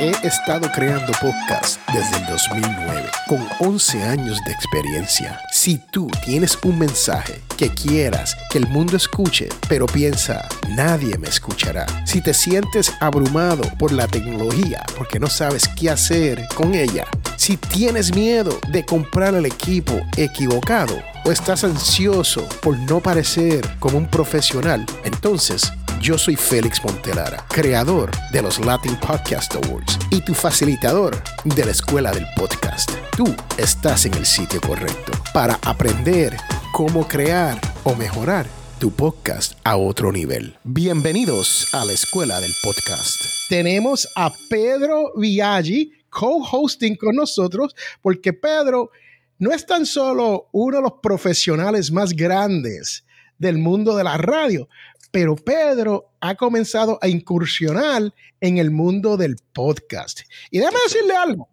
[0.00, 5.38] He estado creando podcasts desde el 2009, con 11 años de experiencia.
[5.52, 11.28] Si tú tienes un mensaje que quieras que el mundo escuche, pero piensa, nadie me
[11.28, 11.84] escuchará.
[12.06, 17.06] Si te sientes abrumado por la tecnología porque no sabes qué hacer con ella.
[17.36, 23.98] Si tienes miedo de comprar el equipo equivocado o estás ansioso por no parecer como
[23.98, 25.70] un profesional, entonces
[26.00, 31.72] yo soy Félix Montelara, creador de los Latin Podcast Awards y tu facilitador de la
[31.72, 32.90] Escuela del Podcast.
[33.16, 33.26] Tú
[33.58, 36.36] estás en el sitio correcto para aprender
[36.72, 38.46] cómo crear o mejorar
[38.78, 40.56] tu podcast a otro nivel.
[40.64, 43.22] Bienvenidos a la Escuela del Podcast.
[43.50, 48.90] Tenemos a Pedro Viaggi co-hosting con nosotros porque Pedro
[49.38, 53.04] no es tan solo uno de los profesionales más grandes
[53.38, 54.68] del mundo de la radio,
[55.10, 60.20] pero Pedro ha comenzado a incursionar en el mundo del podcast.
[60.50, 61.48] Y déjame decirle algo.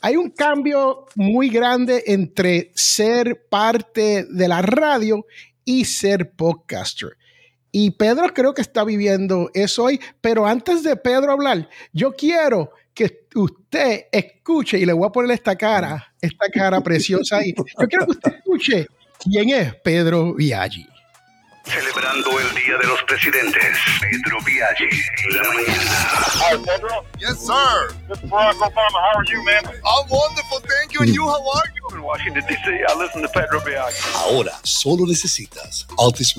[0.00, 5.24] Hay un cambio muy grande entre ser parte de la radio
[5.64, 7.16] y ser podcaster.
[7.72, 12.70] Y Pedro creo que está viviendo eso hoy, pero antes de Pedro hablar, yo quiero
[12.92, 17.52] que usted escuche, y le voy a poner esta cara, esta cara preciosa ahí.
[17.56, 18.86] Yo quiero que usted escuche
[19.18, 20.86] quién es Pedro Viaggi.
[21.64, 25.90] Celebrando el Día de los Presidentes, Pedro Viaggi en la mañana.
[26.36, 27.04] Hi, Pedro.
[27.18, 27.94] Yes, sir.
[28.08, 29.00] This is Barack Obama.
[29.00, 29.64] How are you, man?
[29.64, 31.00] I'm wonderful, thank you.
[31.00, 31.96] And you, how are you?
[31.96, 33.96] In Washington, D.C., I listen to Pedro Viaggi.
[34.14, 36.34] Ahora solo necesitas Altis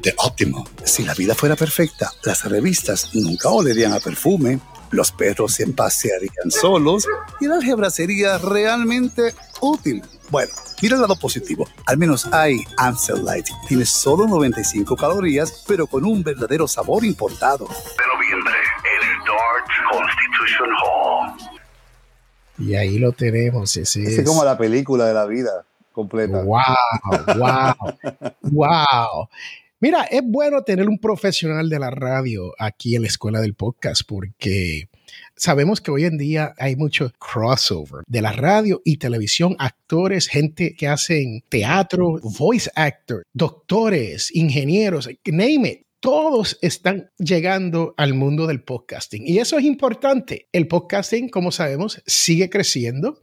[0.00, 0.64] de Optimum.
[0.84, 6.50] Si la vida fuera perfecta, las revistas nunca olerían a perfume, los perros se pasearían
[6.50, 7.04] solos
[7.40, 10.02] y la álgebra sería realmente útil.
[10.30, 11.66] Bueno, mira el lado positivo.
[11.86, 13.46] Al menos hay Ansel Light.
[13.66, 17.66] Tiene solo 95 calorías, pero con un verdadero sabor importado.
[17.66, 18.54] De noviembre,
[18.84, 21.48] en el Dart Constitution Hall.
[22.58, 23.74] Y ahí lo tenemos.
[23.76, 26.42] Ese es como la película de la vida completa.
[26.42, 26.60] ¡Wow!
[27.36, 28.28] ¡Wow!
[28.42, 29.28] ¡Wow!
[29.80, 34.02] Mira, es bueno tener un profesional de la radio aquí en la escuela del podcast
[34.06, 34.88] porque
[35.36, 40.74] sabemos que hoy en día hay mucho crossover de la radio y televisión, actores, gente
[40.74, 45.82] que hacen teatro, voice actor, doctores, ingenieros, name it.
[46.00, 50.46] Todos están llegando al mundo del podcasting y eso es importante.
[50.52, 53.20] El podcasting, como sabemos, sigue creciendo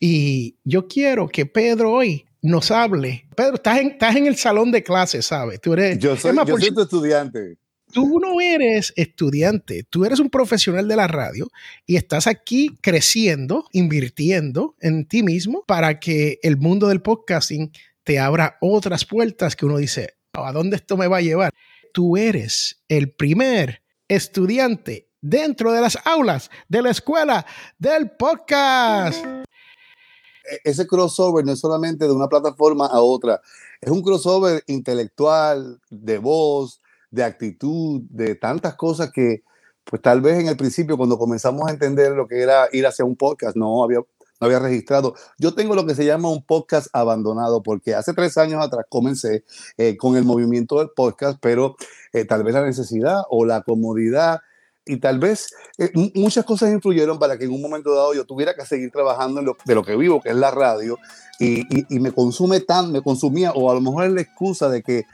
[0.00, 3.26] y yo quiero que Pedro hoy nos hable.
[3.36, 5.60] Pedro, estás en, estás en el salón de clases, ¿sabes?
[5.60, 7.58] Tú eres, yo soy, yo soy tu estudiante
[7.96, 11.48] tú no eres estudiante, tú eres un profesional de la radio
[11.86, 17.72] y estás aquí creciendo, invirtiendo en ti mismo para que el mundo del podcasting
[18.04, 21.54] te abra otras puertas que uno dice, ¿a dónde esto me va a llevar?
[21.94, 27.46] Tú eres el primer estudiante dentro de las aulas de la escuela
[27.78, 29.24] del podcast.
[29.24, 33.40] E-, ese crossover no es solamente de una plataforma a otra,
[33.80, 36.82] es un crossover intelectual, de voz,
[37.16, 39.42] de actitud, de tantas cosas que,
[39.84, 43.04] pues tal vez en el principio, cuando comenzamos a entender lo que era ir hacia
[43.04, 45.14] un podcast, no había, no había registrado.
[45.38, 49.44] Yo tengo lo que se llama un podcast abandonado, porque hace tres años atrás comencé
[49.78, 51.76] eh, con el movimiento del podcast, pero
[52.12, 54.40] eh, tal vez la necesidad o la comodidad
[54.84, 58.54] y tal vez eh, muchas cosas influyeron para que en un momento dado yo tuviera
[58.54, 60.98] que seguir trabajando en lo, de lo que vivo, que es la radio,
[61.40, 64.82] y, y, me consume tan, me consumía, o a lo mejor es la excusa de
[64.82, 65.04] que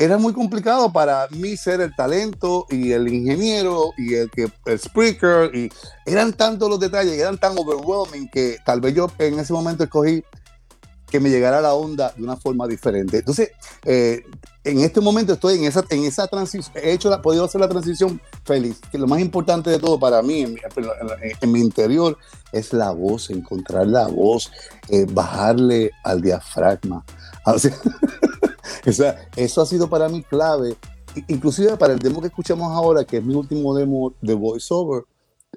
[0.00, 4.78] era muy complicado para mí ser el talento y el ingeniero y el que el
[4.78, 5.70] speaker y
[6.06, 10.24] eran tantos los detalles, eran tan overwhelming que tal vez yo en ese momento escogí
[11.06, 13.18] que me llegara la onda de una forma diferente.
[13.18, 13.50] Entonces,
[13.84, 14.24] eh,
[14.64, 17.68] en este momento estoy en esa, en esa transición, he hecho la, podido hacer la
[17.68, 20.60] transición feliz, que lo más importante de todo para mí en mi,
[21.42, 22.16] en mi interior
[22.52, 24.50] es la voz, encontrar la voz,
[24.88, 27.04] eh, bajarle al diafragma.
[27.44, 27.76] o sea,
[29.36, 30.76] eso ha sido para mí clave.
[31.28, 35.04] Inclusive para el demo que escuchamos ahora, que es mi último demo de voiceover,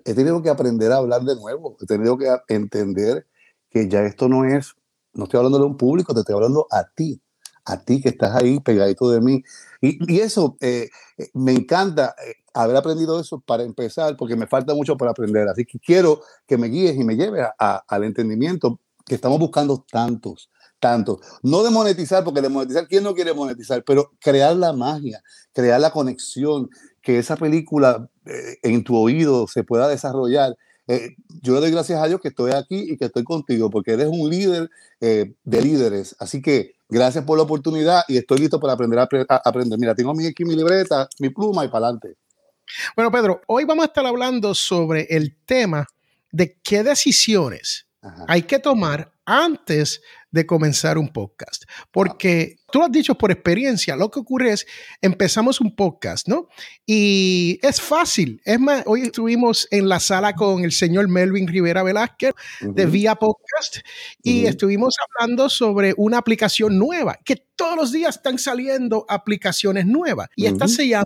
[0.04, 1.78] he tenido que aprender a hablar de nuevo.
[1.82, 3.28] He tenido que entender
[3.70, 4.76] que ya esto no es,
[5.14, 7.22] no estoy hablando de un público, te estoy hablando a ti,
[7.66, 9.44] a ti que estás ahí pegadito de mí.
[9.82, 14.48] Y, y eso eh, eh, me encanta eh, haber aprendido eso para empezar, porque me
[14.48, 15.48] falta mucho para aprender.
[15.48, 20.50] Así que quiero que me guíes y me lleves al entendimiento que estamos buscando tantos
[20.84, 21.22] tanto.
[21.44, 23.86] No de monetizar, porque de monetizar, ¿quién no quiere monetizar?
[23.86, 26.70] Pero crear la magia, crear la conexión,
[27.02, 30.58] que esa película eh, en tu oído se pueda desarrollar.
[30.90, 33.94] Eh, yo le doy gracias a Dios que estoy aquí y que estoy contigo, porque
[33.94, 34.70] eres un líder
[35.00, 36.18] eh, de líderes.
[36.20, 39.08] Así que gracias por la oportunidad y estoy listo para aprender a,
[39.46, 39.80] aprender.
[39.80, 42.18] Mira, tengo aquí mi libreta, mi pluma y para adelante.
[42.94, 45.88] Bueno, Pedro, hoy vamos a estar hablando sobre el tema
[46.30, 48.26] de qué decisiones Ajá.
[48.28, 50.02] hay que tomar antes
[50.34, 51.64] de comenzar un podcast.
[51.92, 54.66] Porque tú lo has dicho por experiencia, lo que ocurre es,
[55.02, 56.48] empezamos un podcast, ¿no?
[56.86, 58.42] Y es fácil.
[58.44, 62.86] Es más, hoy estuvimos en la sala con el señor Melvin Rivera Velázquez de.
[62.88, 63.78] Vía Podcast
[64.22, 70.28] y estuvimos hablando sobre una aplicación nueva, que todos los días están saliendo aplicaciones nuevas
[70.36, 70.74] y esta Ujú.
[70.74, 71.06] se llama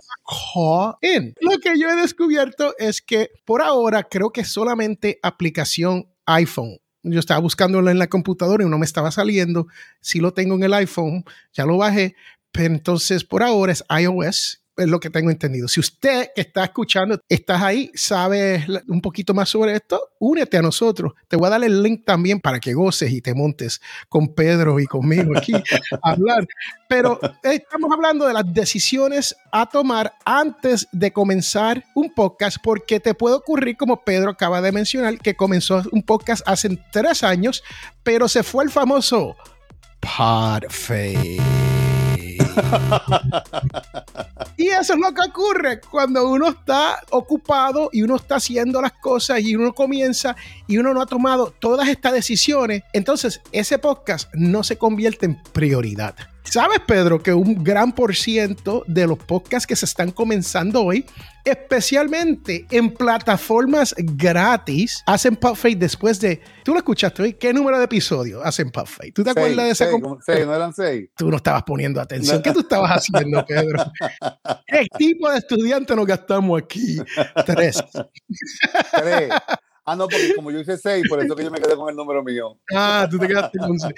[0.54, 1.34] Call In.
[1.40, 6.78] Lo que yo he descubierto es que por ahora creo que solamente aplicación iPhone.
[7.02, 9.68] Yo estaba buscándolo en la computadora y no me estaba saliendo.
[10.00, 12.16] Si lo tengo en el iPhone, ya lo bajé,
[12.52, 15.68] pero entonces por ahora es iOS es lo que tengo entendido.
[15.68, 20.62] Si usted que está escuchando, estás ahí, sabes un poquito más sobre esto, únete a
[20.62, 21.12] nosotros.
[21.26, 24.78] Te voy a dar el link también para que goces y te montes con Pedro
[24.80, 25.52] y conmigo aquí
[26.02, 26.46] a hablar.
[26.88, 33.00] Pero eh, estamos hablando de las decisiones a tomar antes de comenzar un podcast, porque
[33.00, 37.62] te puede ocurrir, como Pedro acaba de mencionar, que comenzó un podcast hace tres años,
[38.02, 39.36] pero se fue el famoso
[44.56, 48.92] Y eso es lo que ocurre cuando uno está ocupado y uno está haciendo las
[48.92, 50.34] cosas y uno comienza
[50.66, 52.82] y uno no ha tomado todas estas decisiones.
[52.92, 56.16] Entonces, ese podcast no se convierte en prioridad.
[56.50, 61.04] ¿Sabes, Pedro, que un gran por ciento de los podcasts que se están comenzando hoy,
[61.44, 66.40] especialmente en plataformas gratis, hacen Podfade después de...
[66.64, 67.32] ¿Tú lo escuchaste hoy?
[67.34, 69.12] ¿Qué número de episodio hacen Podfade?
[69.12, 69.84] ¿Tú te Seis, acuerdas de ese?
[69.84, 71.10] seis, com- como- seis, ¿no eran seis?
[71.16, 72.36] Tú no estabas poniendo atención.
[72.36, 72.42] No.
[72.42, 73.84] ¿Qué tú estabas haciendo, Pedro?
[74.66, 76.96] ¿Qué tipo de estudiante nos gastamos aquí?
[77.44, 77.82] Tres.
[78.92, 79.28] Tres.
[79.90, 81.96] Ah, no, porque como yo hice seis, por eso que yo me quedé con el
[81.96, 82.58] número mío.
[82.74, 83.94] Ah, tú te quedaste con seis.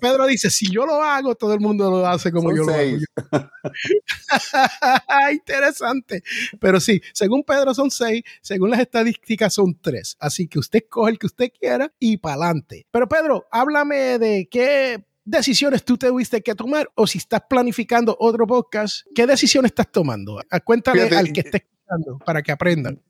[0.00, 3.04] Pedro dice, si yo lo hago, todo el mundo lo hace como Son yo seis.
[3.32, 3.48] lo hago.
[5.32, 6.22] Interesante.
[6.60, 10.16] Pero sí, según Pedro son seis, según las estadísticas son tres.
[10.20, 12.86] Así que usted coge el que usted quiera y para adelante.
[12.90, 18.46] Pero Pedro, háblame de qué decisiones tú tuviste que tomar o si estás planificando otro
[18.46, 20.40] podcast, ¿qué decisiones estás tomando?
[20.64, 23.02] Cuéntale Fíjate, al que esté escuchando para que aprendan.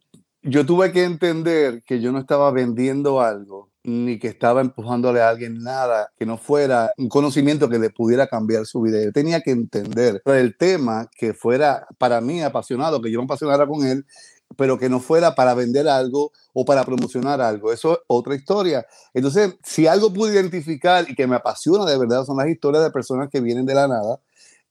[0.51, 5.29] Yo tuve que entender que yo no estaba vendiendo algo, ni que estaba empujándole a
[5.29, 8.99] alguien nada que no fuera un conocimiento que le pudiera cambiar su vida.
[9.05, 13.67] Yo tenía que entender el tema que fuera para mí apasionado, que yo me apasionara
[13.67, 14.07] con él,
[14.57, 17.71] pero que no fuera para vender algo o para promocionar algo.
[17.71, 18.87] Eso es otra historia.
[19.13, 22.91] Entonces, si algo pude identificar y que me apasiona de verdad son las historias de
[22.91, 24.19] personas que vienen de la nada,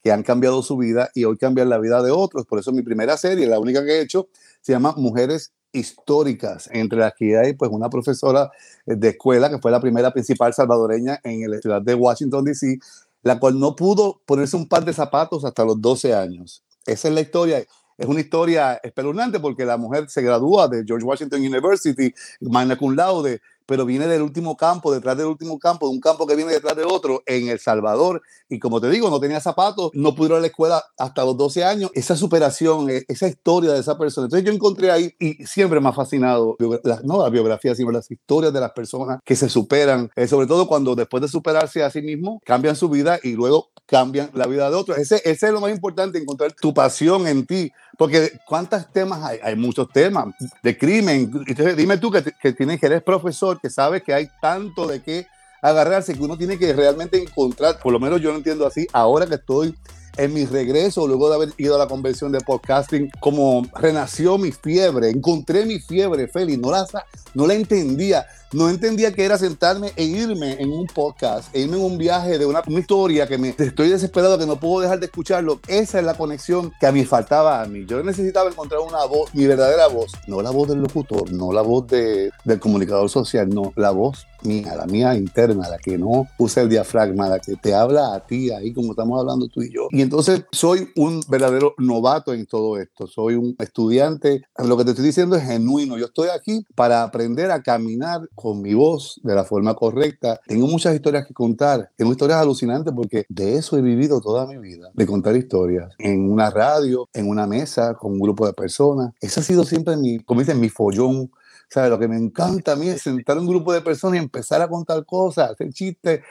[0.02, 2.48] que han cambiado su vida y hoy cambian la vida de otros.
[2.48, 4.30] Por eso mi primera serie, la única que he hecho,
[4.62, 8.52] se llama Mujeres históricas, entre las que hay pues una profesora
[8.86, 12.80] eh, de escuela que fue la primera principal salvadoreña en la ciudad de Washington, D.C.,
[13.24, 16.64] la cual no pudo ponerse un par de zapatos hasta los 12 años.
[16.86, 17.64] Esa es la historia.
[17.98, 22.96] Es una historia espeluznante porque la mujer se gradúa de George Washington University, magna cum
[22.96, 26.52] laude, pero viene del último campo, detrás del último campo, de un campo que viene
[26.54, 28.22] detrás de otro, en El Salvador.
[28.50, 31.38] Y como te digo, no tenía zapatos, no pudo ir a la escuela hasta los
[31.38, 31.92] 12 años.
[31.94, 34.26] Esa superación, eh, esa historia de esa persona.
[34.26, 37.92] Entonces yo encontré ahí, y siempre me ha fascinado, biogra- la- no la biografía, sino
[37.92, 41.84] las historias de las personas que se superan, eh, sobre todo cuando después de superarse
[41.84, 44.98] a sí mismo, cambian su vida y luego cambian la vida de otros.
[44.98, 47.72] Ese, ese es lo más importante, encontrar tu pasión en ti.
[47.98, 49.40] Porque ¿cuántos temas hay?
[49.42, 50.28] Hay muchos temas
[50.62, 51.32] de crimen.
[51.48, 55.02] Entonces, dime tú que, que tienes que eres profesor, que sabes que hay tanto de
[55.02, 55.28] qué
[55.62, 59.26] agarrarse, que uno tiene que realmente encontrar, por lo menos yo lo entiendo así, ahora
[59.26, 59.76] que estoy
[60.18, 64.52] en mi regreso, luego de haber ido a la convención de podcasting, como renació mi
[64.52, 66.86] fiebre, encontré mi fiebre, Félix, no la,
[67.34, 71.78] no la entendía, no entendía que era sentarme e irme en un podcast, e irme
[71.78, 75.00] en un viaje de una, una historia que me estoy desesperado, que no puedo dejar
[75.00, 75.60] de escucharlo.
[75.68, 77.86] Esa es la conexión que a mí faltaba a mí.
[77.86, 81.62] Yo necesitaba encontrar una voz, mi verdadera voz, no la voz del locutor, no la
[81.62, 86.28] voz de, del comunicador social, no, la voz mía, la mía interna, la que no
[86.38, 89.72] usa el diafragma, la que te habla a ti ahí como estamos hablando tú y
[89.74, 89.88] yo.
[89.92, 94.92] Y entonces soy un verdadero novato en todo esto, soy un estudiante, lo que te
[94.92, 99.36] estoy diciendo es genuino, yo estoy aquí para aprender a caminar con mi voz de
[99.36, 100.40] la forma correcta.
[100.48, 104.58] Tengo muchas historias que contar, tengo historias alucinantes porque de eso he vivido toda mi
[104.58, 109.14] vida, de contar historias en una radio, en una mesa, con un grupo de personas.
[109.20, 111.30] Ese ha sido siempre mi, como dicen, mi follón.
[111.70, 111.90] ¿Sabes?
[111.90, 114.70] Lo que me encanta a mí es sentar un grupo de personas y empezar a
[114.70, 116.22] contar cosas, hacer chistes.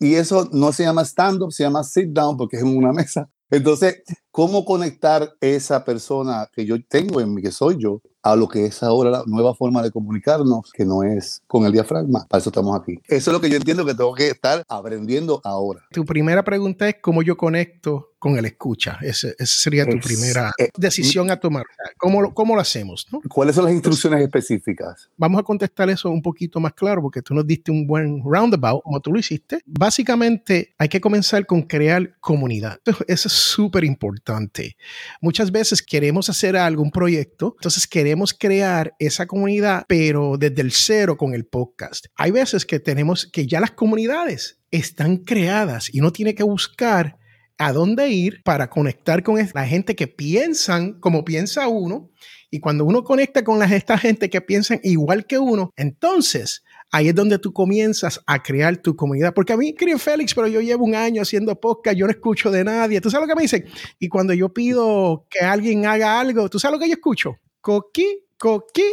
[0.00, 3.28] Y eso no se llama stand-up, se llama sit-down porque es en una mesa.
[3.50, 8.48] Entonces, ¿cómo conectar esa persona que yo tengo en mí, que soy yo, a lo
[8.48, 12.26] que es ahora la nueva forma de comunicarnos, que no es con el diafragma?
[12.28, 12.98] Para eso estamos aquí.
[13.08, 15.80] Eso es lo que yo entiendo que tengo que estar aprendiendo ahora.
[15.90, 18.98] Tu primera pregunta es cómo yo conecto con el escucha.
[19.02, 21.64] Ese- Esa sería tu Es- primera eh, decisión a tomar.
[21.98, 23.06] ¿Cómo, cómo lo hacemos?
[23.10, 23.20] no?
[23.28, 25.08] ¿Cuáles son las instrucciones específicas?
[25.16, 28.82] Vamos a contestar eso un poquito más claro porque tú nos diste un buen roundabout
[28.84, 29.60] como tú lo hiciste.
[29.66, 32.78] Básicamente hay que comenzar con crear comunidad.
[32.86, 34.76] Eso eso es súper importante.
[35.20, 40.72] Muchas veces queremos hacer algo, un proyecto, entonces queremos crear esa comunidad, pero desde el
[40.72, 42.06] cero con el podcast.
[42.16, 47.16] Hay veces que tenemos que ya las comunidades están creadas y uno tiene que buscar
[47.60, 52.08] a dónde ir para conectar con la gente que piensan como piensa uno.
[52.50, 57.08] Y cuando uno conecta con la, esta gente que piensan igual que uno, entonces ahí
[57.08, 59.34] es donde tú comienzas a crear tu comunidad.
[59.34, 62.50] Porque a mí, creo Félix, pero yo llevo un año haciendo podcast, yo no escucho
[62.50, 62.98] de nadie.
[63.02, 63.66] ¿Tú sabes lo que me dicen?
[63.98, 67.36] Y cuando yo pido que alguien haga algo, ¿tú sabes lo que yo escucho?
[67.60, 68.90] Coqui, coqui,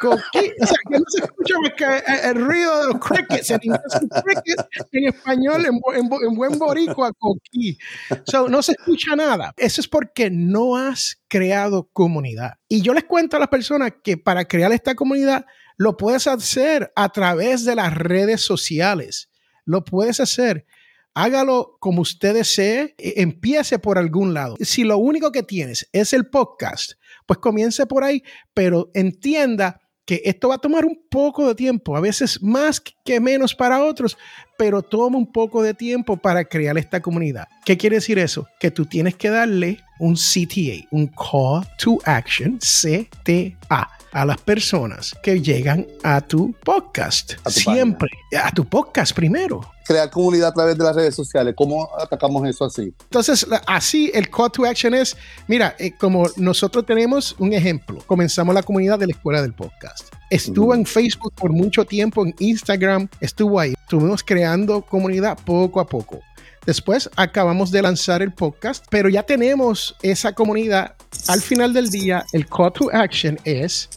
[0.00, 0.52] coqui.
[0.60, 3.50] O sea, que no se escucha más el, el ruido de los crickets.
[3.50, 7.78] En inglés son crickets, en español, en, en en buen boricua, coqui.
[8.26, 9.54] So, no se escucha nada.
[9.56, 12.54] Eso es porque no has creado comunidad.
[12.68, 16.92] Y yo les cuento a las personas que para crear esta comunidad lo puedes hacer
[16.96, 19.30] a través de las redes sociales.
[19.64, 20.66] Lo puedes hacer.
[21.14, 22.94] Hágalo como usted desee.
[22.98, 24.56] e- Empiece por algún lado.
[24.60, 26.92] Si lo único que tienes es el podcast,
[27.28, 31.94] pues comience por ahí, pero entienda que esto va a tomar un poco de tiempo,
[31.94, 34.16] a veces más que menos para otros,
[34.58, 37.46] pero toma un poco de tiempo para crear esta comunidad.
[37.64, 38.46] ¿Qué quiere decir eso?
[38.58, 45.14] Que tú tienes que darle un CTA, un Call to Action, CTA, a las personas
[45.22, 47.34] que llegan a tu podcast.
[47.44, 48.10] A tu Siempre,
[48.42, 49.60] a tu podcast primero.
[49.86, 51.54] Crear comunidad a través de las redes sociales.
[51.56, 52.92] ¿Cómo atacamos eso así?
[53.04, 58.54] Entonces, así el call to action es, mira, eh, como nosotros tenemos un ejemplo, comenzamos
[58.54, 60.08] la comunidad de la escuela del podcast.
[60.30, 60.74] Estuvo Ujú.
[60.74, 63.74] en Facebook por mucho tiempo, en Instagram, estuvo ahí.
[63.88, 66.20] Estuvimos creando comunidad poco a poco.
[66.66, 70.94] Después acabamos de lanzar el podcast, pero ya tenemos esa comunidad.
[71.26, 73.88] Al final del día, el call to action es,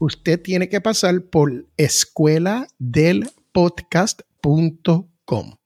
[0.00, 5.59] usted tiene que pasar por escuela del podcast.com.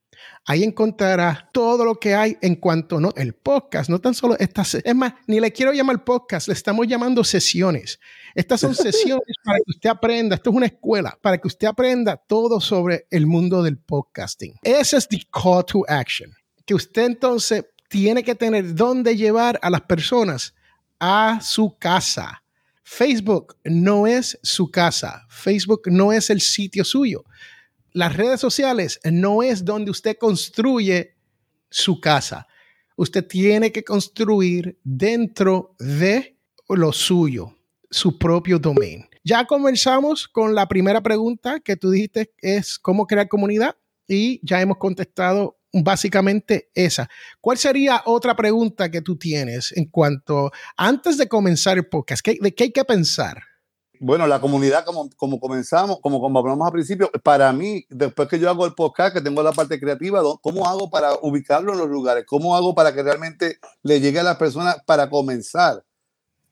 [0.47, 4.75] Ahí encontrará todo lo que hay en cuanto no el podcast, no tan solo estas,
[4.75, 7.99] es más, ni le quiero llamar podcast, le estamos llamando sesiones.
[8.35, 12.19] Estas son sesiones para que usted aprenda, esto es una escuela, para que usted aprenda
[12.19, 14.55] todo sobre el mundo del podcasting.
[14.63, 16.31] Ese es the call to action,
[16.67, 20.55] que usted entonces tiene que tener dónde llevar a las personas
[21.01, 22.43] a su casa.
[22.83, 27.25] Facebook no es su casa, Facebook no es el sitio suyo
[27.95, 31.17] las redes sociales no es donde usted construye
[31.71, 32.47] su casa.
[32.97, 36.37] Usted tiene que construir dentro de
[36.69, 37.57] lo suyo,
[37.91, 39.07] su propio domain.
[39.25, 44.61] Ya comenzamos con la primera pregunta que tú dijiste es cómo crear comunidad y ya
[44.61, 47.09] hemos contestado básicamente esa.
[47.41, 52.39] ¿Cuál sería otra pregunta que tú tienes en cuanto, antes de comenzar el podcast, ¿qué-
[52.41, 53.43] ¿de qué hay que pensar?
[54.07, 58.39] Bueno, la comunidad, como, como comenzamos, como, como hablamos al principio, para mí, después que
[58.39, 61.79] yo hago el podcast, que tengo la parte creativa, ¿dó- ¿cómo hago para ubicarlo en
[61.79, 62.25] los lugares?
[62.27, 65.83] ¿Cómo hago para que realmente le llegue a las personas para comenzar?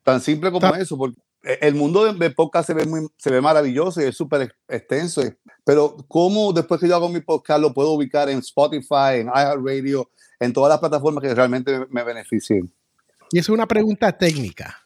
[0.03, 1.19] Tan simple como eso, porque
[1.61, 4.55] el mundo de, de podcast se ve, muy, se ve maravilloso y es súper ex-
[4.69, 9.17] extenso, y- pero ¿cómo después que yo hago mi podcast lo puedo ubicar en Spotify,
[9.21, 10.09] en iHeartRadio,
[10.41, 12.73] en todas las plataformas que realmente me, me beneficien?
[13.31, 14.79] Y es una pregunta técnica,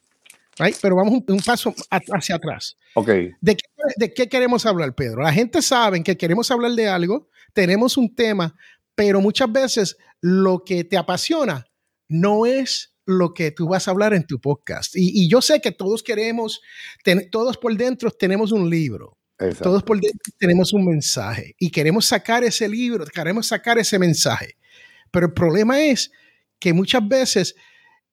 [0.59, 0.77] right?
[0.81, 2.77] pero vamos un, un paso a- hacia atrás.
[2.95, 3.09] Ok,
[3.41, 3.65] ¿De qué,
[3.97, 5.23] de qué queremos hablar, Pedro?
[5.23, 8.55] La gente sabe que queremos hablar de algo, tenemos un tema,
[8.95, 11.67] pero muchas veces lo que te apasiona
[12.09, 14.97] no es lo que tú vas a hablar en tu podcast.
[14.97, 16.61] Y, y yo sé que todos queremos,
[17.05, 19.65] ten- todos por dentro tenemos un libro, exacto.
[19.65, 24.57] todos por dentro tenemos un mensaje y queremos sacar ese libro, queremos sacar ese mensaje.
[25.13, 26.11] Pero el problema es
[26.59, 27.55] que muchas veces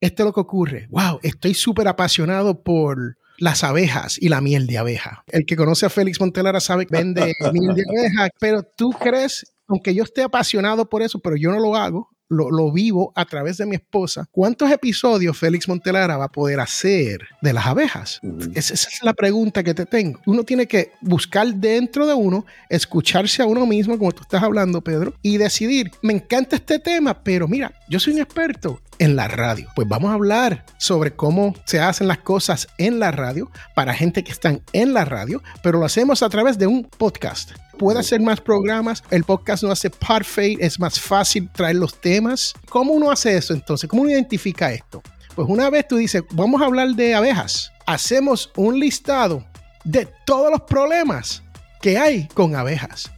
[0.03, 0.87] esto es lo que ocurre.
[0.89, 5.23] Wow, estoy súper apasionado por las abejas y la miel de abeja.
[5.27, 9.53] El que conoce a Félix Montelara sabe que vende miel de abeja, pero tú crees,
[9.65, 13.23] aunque yo esté apasionado por eso, pero yo no lo hago, lo, lo vivo a
[13.23, 14.25] través de mi esposa.
[14.29, 18.19] ¿Cuántos episodios Félix Montelara va a poder hacer de las abejas?
[18.55, 20.19] Esa, esa es la pregunta que te tengo.
[20.25, 24.81] Uno tiene que buscar dentro de uno, escucharse a uno mismo, como tú estás hablando,
[24.81, 29.27] Pedro, y decidir, me encanta este tema, pero mira, yo soy un experto en la
[29.27, 29.67] radio.
[29.75, 34.23] Pues vamos a hablar sobre cómo se hacen las cosas en la radio para gente
[34.23, 37.51] que están en la radio, pero lo hacemos a través de un podcast.
[37.77, 42.53] Puede hacer más programas, el podcast no hace parfait, es más fácil traer los temas.
[42.69, 43.89] ¿Cómo uno hace eso entonces?
[43.89, 45.01] ¿Cómo uno identifica esto?
[45.35, 49.43] Pues una vez tú dices, vamos a hablar de abejas, hacemos un listado
[49.83, 51.43] de todos los problemas
[51.81, 53.11] que hay con abejas.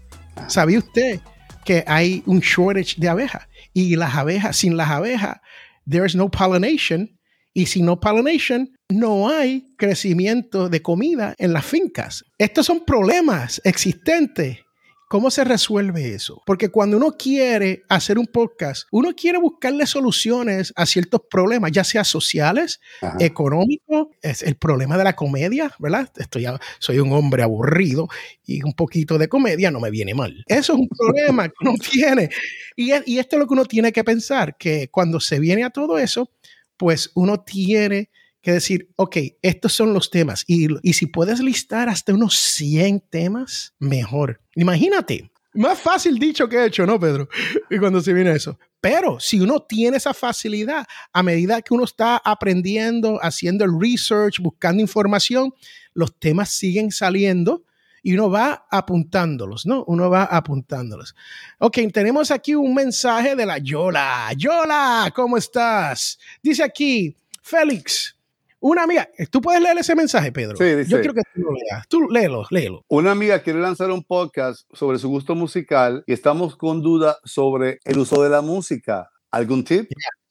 [0.48, 1.20] ¿Sabía usted
[1.64, 3.44] que hay un shortage de abejas?
[3.74, 5.38] Y las abejas, sin las abejas,
[5.86, 7.18] there's no pollination.
[7.54, 12.26] Y si no pollination, no hay crecimiento de comida en las fincas.
[12.38, 14.65] Estos son problemas existentes
[15.08, 16.42] ¿Cómo se resuelve eso?
[16.48, 21.84] Porque cuando uno quiere hacer un podcast, uno quiere buscarle soluciones a ciertos problemas, ya
[21.84, 23.18] sea sociales, Ajá.
[23.20, 26.12] económicos, es el problema de la comedia, ¿verdad?
[26.18, 26.48] Estoy,
[26.80, 28.08] soy un hombre aburrido
[28.46, 30.44] y un poquito de comedia no me viene mal.
[30.48, 32.30] Eso es un problema que uno tiene.
[32.76, 35.70] Y, y esto es lo que uno tiene que pensar, que cuando se viene a
[35.70, 36.32] todo eso,
[36.78, 38.10] pues uno tiene
[38.46, 40.44] que decir, ok, estos son los temas.
[40.46, 44.40] Y, y si puedes listar hasta unos 100 temas, mejor.
[44.54, 45.32] Imagínate.
[45.56, 47.28] Más fácil dicho que hecho, ¿no, Pedro?
[47.72, 48.60] Y cuando se viene eso.
[48.80, 54.40] Pero si uno tiene esa facilidad, a medida que uno está aprendiendo, haciendo el research,
[54.40, 55.52] buscando información,
[55.96, 57.64] los temas siguen saliendo
[58.04, 59.84] y uno va apuntándolos, ¿no?
[59.88, 61.16] Uno va apuntándolos.
[61.58, 64.32] Ok, tenemos aquí un mensaje de la Yola.
[64.38, 66.20] Yola, ¿cómo estás?
[66.44, 68.16] Dice aquí, Félix,
[68.68, 70.58] una amiga, ¿tú puedes leer ese mensaje, Pedro?
[70.58, 71.88] Sí, dice- Yo quiero que tú lo leas.
[71.88, 72.84] Tú léelo, léelo.
[72.88, 77.80] Una amiga quiere lanzar un podcast sobre su gusto musical y estamos con duda sobre
[77.86, 79.10] el uso de la música.
[79.32, 79.90] ¿Algún tip?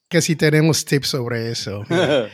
[0.09, 1.83] Que si tenemos tips sobre eso.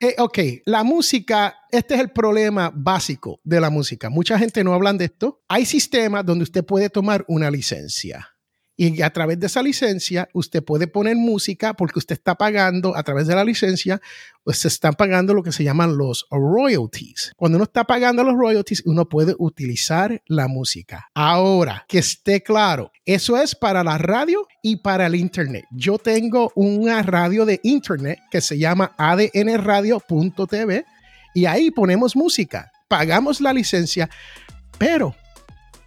[0.00, 4.08] Eh, ok, la música, este es el problema básico de la música.
[4.08, 5.42] Mucha gente no hablan de esto.
[5.48, 8.28] Hay sistemas donde usted puede tomar una licencia.
[8.80, 13.02] Y a través de esa licencia, usted puede poner música porque usted está pagando a
[13.02, 14.00] través de la licencia,
[14.44, 17.32] pues se están pagando lo que se llaman los royalties.
[17.36, 21.08] Cuando uno está pagando los royalties, uno puede utilizar la música.
[21.12, 25.64] Ahora, que esté claro, eso es para la radio y para el internet.
[25.72, 30.84] Yo tengo una radio de internet que se llama adnradio.tv
[31.34, 32.70] y ahí ponemos música.
[32.86, 34.08] Pagamos la licencia,
[34.78, 35.16] pero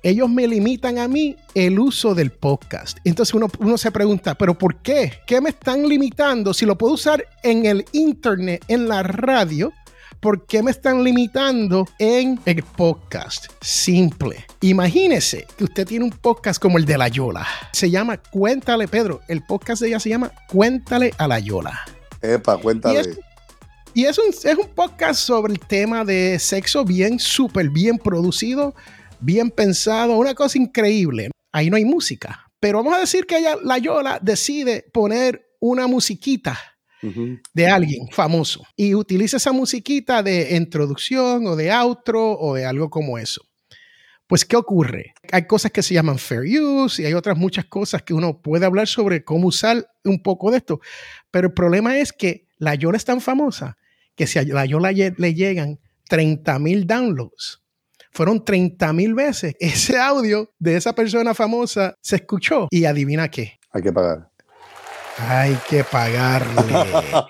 [0.04, 2.98] ellos me limitan a mí el uso del podcast.
[3.04, 5.14] Entonces uno, uno se pregunta, ¿pero por qué?
[5.28, 6.54] ¿Qué me están limitando?
[6.54, 9.72] Si lo puedo usar en el internet, en la radio,
[10.20, 13.48] ¿por qué me están limitando en el podcast?
[13.62, 14.46] Simple.
[14.62, 17.46] Imagínese que usted tiene un podcast como el de La Yola.
[17.72, 19.22] Se llama Cuéntale, Pedro.
[19.28, 21.80] El podcast de ella se llama Cuéntale a La Yola.
[22.22, 23.02] Epa, cuéntale.
[23.94, 28.74] Y es- un, es un podcast sobre el tema de sexo bien, súper bien producido,
[29.22, 31.30] bien pensado, una cosa increíble.
[31.52, 35.88] Ahí no hay música, pero vamos a decir que ella, la Yola decide poner una
[35.88, 36.58] musiquita
[37.54, 42.90] de alguien famoso y utiliza esa musiquita de introducción o de outro o de algo
[42.90, 43.42] como eso.
[44.28, 45.14] Pues, ¿qué ocurre?
[45.32, 48.66] Hay cosas que se llaman fair use y hay otras muchas cosas que uno puede
[48.66, 50.80] hablar sobre cómo usar un poco de esto.
[51.32, 53.78] Pero el problema es que la Yola es tan famosa
[54.16, 57.61] que si a la Yola le llegan 30 mil downloads,
[58.12, 63.60] fueron 30 mil veces ese audio de esa persona famosa se escuchó y adivina qué.
[63.72, 64.30] Hay que pagar.
[65.18, 66.64] Hay que pagarle.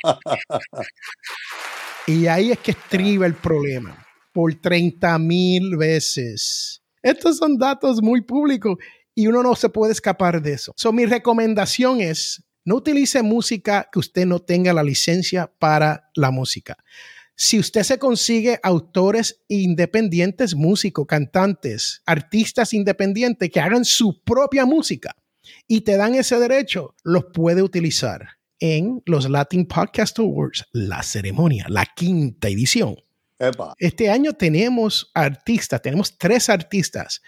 [2.08, 4.06] y ahí es que estriba el problema.
[4.34, 6.82] Por 30 mil veces.
[7.02, 8.78] Estos son datos muy públicos
[9.14, 10.74] y uno no se puede escapar de eso.
[10.78, 16.32] So, mi recomendación es, no utilice música que usted no tenga la licencia para la
[16.32, 16.78] música.
[17.44, 25.16] Si usted se consigue autores independientes, músicos, cantantes, artistas independientes que hagan su propia música,
[25.68, 31.66] y te dan ese derecho, los puede utilizar en los Latin Podcast Awards, la ceremonia,
[31.68, 32.96] la quinta edición.
[33.40, 33.74] Epa.
[33.80, 37.24] Este año tenemos artistas, tenemos tres artistas,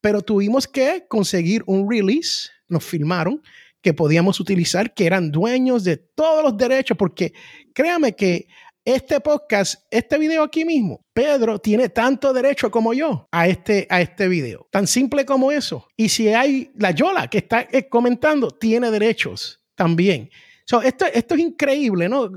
[0.00, 3.42] pero tuvimos que conseguir un release, nos filmaron,
[3.82, 7.34] que podíamos utilizar, que eran dueños de todos los derechos, porque
[7.74, 8.48] créame que
[8.94, 14.00] este podcast, este video aquí mismo, Pedro tiene tanto derecho como yo a este, a
[14.00, 14.66] este video.
[14.70, 15.86] Tan simple como eso.
[15.94, 20.30] Y si hay la Yola que está eh, comentando, tiene derechos también.
[20.64, 22.30] So, esto, esto es increíble, ¿no?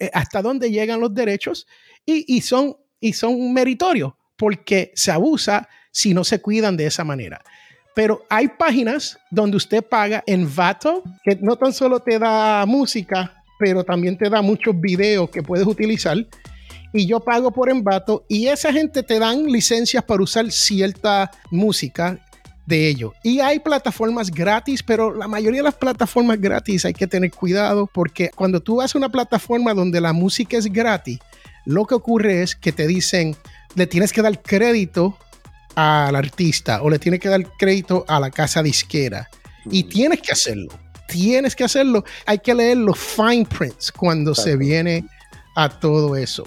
[0.00, 1.68] Eh, Hasta dónde llegan los derechos
[2.04, 7.04] y, y son, y son meritorios porque se abusa si no se cuidan de esa
[7.04, 7.40] manera.
[7.94, 13.44] Pero hay páginas donde usted paga en Vato, que no tan solo te da música,
[13.58, 16.16] pero también te da muchos videos que puedes utilizar.
[16.92, 22.18] Y yo pago por Envato y esa gente te dan licencias para usar cierta música
[22.64, 23.12] de ellos.
[23.22, 27.88] Y hay plataformas gratis, pero la mayoría de las plataformas gratis hay que tener cuidado
[27.92, 31.18] porque cuando tú vas a una plataforma donde la música es gratis,
[31.64, 33.36] lo que ocurre es que te dicen,
[33.74, 35.16] le tienes que dar crédito
[35.74, 39.28] al artista o le tienes que dar crédito a la casa disquera.
[39.70, 40.68] Y tienes que hacerlo.
[41.08, 42.04] Tienes que hacerlo.
[42.26, 45.04] Hay que leer los fine prints cuando se viene
[45.54, 46.44] a todo eso.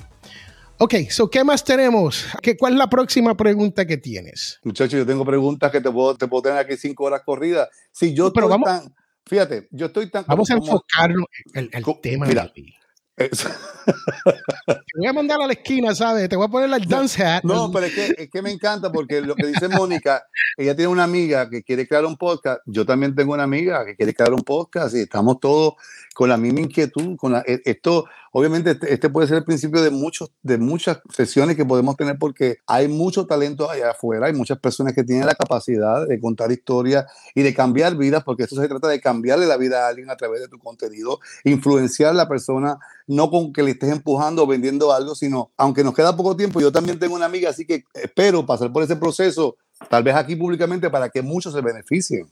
[0.78, 2.26] Ok, so, ¿qué más tenemos?
[2.42, 4.60] ¿Qué, ¿Cuál es la próxima pregunta que tienes?
[4.64, 7.68] Muchachos, yo tengo preguntas que te puedo, te puedo tener aquí cinco horas corridas.
[7.92, 8.96] Si yo Pero estoy vamos- tan
[9.26, 10.24] fíjate, yo estoy tan...
[10.26, 12.44] Vamos a enfocarnos en el, el tema mira.
[12.56, 12.64] de
[13.28, 16.30] Te voy a mandar a la esquina, ¿sabes?
[16.30, 17.44] Te voy a poner el dance hat.
[17.44, 20.24] No, pero es que, es que me encanta porque lo que dice Mónica,
[20.58, 23.96] ella tiene una amiga que quiere crear un podcast, yo también tengo una amiga que
[23.96, 25.74] quiere crear un podcast y estamos todos
[26.14, 27.16] con la misma inquietud.
[27.18, 31.00] Con la- e- esto, obviamente, este, este puede ser el principio de, muchos, de muchas
[31.14, 35.26] sesiones que podemos tener porque hay mucho talento allá afuera, hay muchas personas que tienen
[35.26, 39.46] la capacidad de contar historias y de cambiar vidas, porque esto se trata de cambiarle
[39.46, 43.54] la vida a alguien a través de tu contenido, influenciar a la persona, no con
[43.54, 47.00] que le estés empujando o vendiendo algo, sino, aunque nos queda poco tiempo, yo también
[47.00, 49.58] tengo una amiga, así que espero pasar por ese proceso,
[49.90, 52.28] tal vez aquí públicamente, para que muchos se beneficien.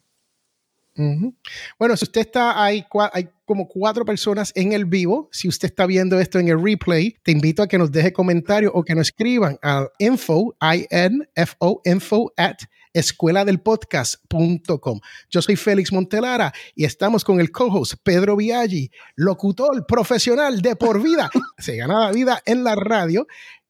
[1.77, 5.29] Bueno, si usted está ahí, cua- hay como cuatro personas en el vivo.
[5.31, 8.71] Si usted está viendo esto en el replay, te invito a que nos deje comentarios
[8.75, 12.57] o que nos escriban al info, I-N-F-O, info at
[12.93, 14.99] escueladelpodcast.com.
[15.29, 21.01] Yo soy Félix Montelara y estamos con el co-host Pedro Viaggi, locutor profesional de por
[21.01, 21.29] vida.
[21.59, 23.27] Se gana la vida en la radio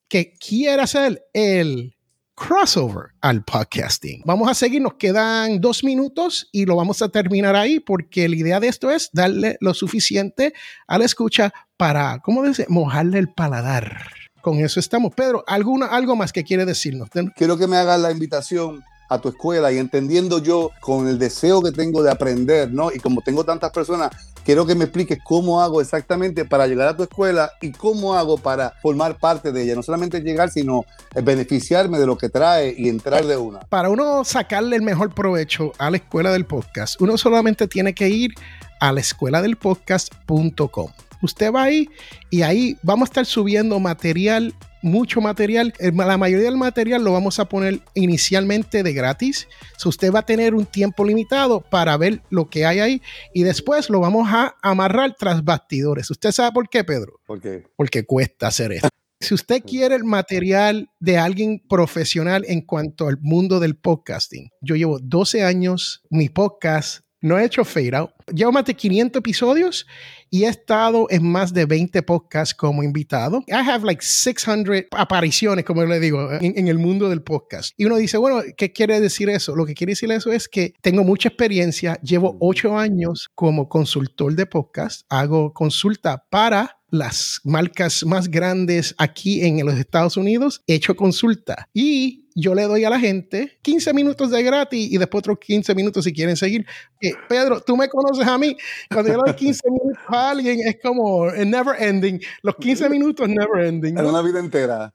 [0.08, 1.97] que quiere hacer el
[2.38, 4.22] crossover al podcasting.
[4.24, 8.36] Vamos a seguir, nos quedan dos minutos y lo vamos a terminar ahí porque la
[8.36, 10.54] idea de esto es darle lo suficiente
[10.88, 12.68] a la escucha para, ¿cómo dice?
[12.70, 14.12] Mojarle el paladar.
[14.42, 15.16] Con eso estamos.
[15.16, 17.10] Pedro, ¿alguna, algo más que quiere decirnos?
[17.36, 21.62] Quiero que me hagas la invitación a tu escuela y entendiendo yo con el deseo
[21.64, 22.92] que tengo de aprender, ¿no?
[22.92, 24.12] Y como tengo tantas personas,
[24.48, 28.38] quiero que me expliques cómo hago exactamente para llegar a tu escuela y cómo hago
[28.38, 29.76] para formar parte de ella.
[29.76, 30.86] No solamente llegar, sino
[31.22, 33.60] beneficiarme de lo que trae y entrar de una.
[33.60, 38.08] Para uno sacarle el mejor provecho a la escuela del podcast, uno solamente tiene que
[38.08, 38.36] ir
[38.80, 40.92] a la escuela del podcast.com.
[41.22, 41.90] Usted va ahí
[42.30, 45.74] y ahí vamos a estar subiendo material, mucho material.
[45.80, 49.48] El- La mayoría del material lo vamos a poner inicialmente de gratis.
[49.78, 53.02] So, usted va a tener un tiempo limitado para ver lo que hay ahí
[53.34, 56.10] y después lo vamos a amarrar tras bastidores.
[56.12, 57.20] ¿Usted sabe por qué, Pedro?
[57.26, 58.90] Porque porque cuesta hacer esto.
[59.20, 64.76] Si usted quiere el material de alguien profesional en cuanto al mundo del podcasting, yo
[64.76, 68.12] llevo 12 años, mi podcast no he hecho fade out.
[68.34, 69.88] Llevo más de 500 episodios
[70.30, 73.44] y he estado en más de 20 podcasts como invitado.
[73.48, 77.74] I have like 600 apariciones, como le digo, en, en el mundo del podcast.
[77.78, 79.56] Y uno dice, bueno, ¿qué quiere decir eso?
[79.56, 84.36] Lo que quiere decir eso es que tengo mucha experiencia, llevo 8 años como consultor
[84.36, 90.76] de podcast, hago consulta para las marcas más grandes aquí en los Estados Unidos, he
[90.76, 95.22] hecho consulta y yo le doy a la gente 15 minutos de gratis y después
[95.22, 96.66] otros 15 minutos si quieren seguir.
[97.02, 98.56] Eh, Pedro, tú me conoces a mí.
[98.92, 102.22] Cuando yo le doy 15 minutos a alguien es como eh, never ending.
[102.44, 103.98] Los 15 minutos never ending.
[103.98, 104.10] en ¿no?
[104.12, 104.94] una vida entera.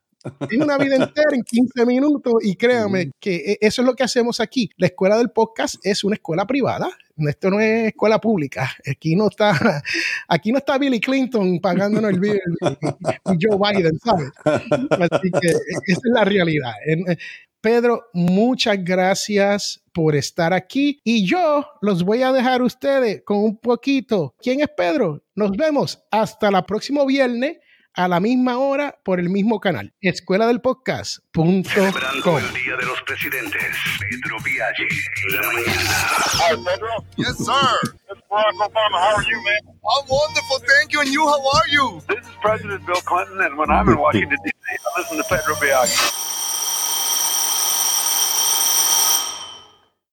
[0.48, 4.04] Es una vida entera en 15 minutos y créame que e- eso es lo que
[4.04, 4.70] hacemos aquí.
[4.76, 6.88] La escuela del podcast es una escuela privada.
[7.28, 8.70] Esto no es escuela pública.
[8.90, 9.82] Aquí no está,
[10.28, 14.30] aquí no está Billy Clinton pagándonos el bill y Joe Biden, ¿sabes?
[14.44, 16.72] Así que esa es la realidad.
[16.86, 17.16] Eh,
[17.60, 23.56] Pedro, muchas gracias por estar aquí y yo los voy a dejar ustedes con un
[23.56, 24.34] poquito.
[24.40, 25.22] ¿Quién es Pedro?
[25.36, 27.58] Nos vemos hasta el próximo viernes
[27.94, 29.92] a la misma hora por el mismo canal.
[30.00, 31.64] Escuela del podcast.com.
[31.64, 35.90] Celebrando el Día de los Presidentes, Pedro Viaggi en la mañana.
[36.34, 37.04] Hi, Pedro.
[37.16, 38.02] Yes, sir.
[38.30, 38.98] Barack Obama.
[38.98, 39.76] How are you, man?
[39.84, 40.58] I'm wonderful.
[40.66, 41.00] Thank you.
[41.00, 42.00] And you, how are you?
[42.08, 44.52] This is President Bill Clinton, and when I'm in Washington, D.C.,
[44.96, 46.41] I listen to Pedro Biaggi.